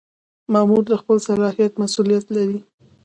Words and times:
مامور 0.53 0.83
د 0.87 0.93
خپل 1.01 1.17
صلاحیت 1.27 1.73
مسؤلیت 1.83 2.25
لري. 2.35 2.59